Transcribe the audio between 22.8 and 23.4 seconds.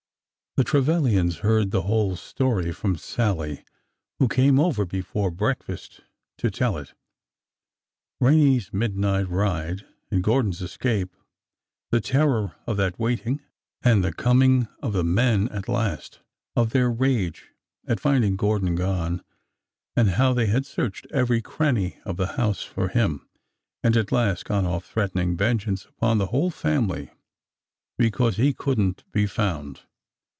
him,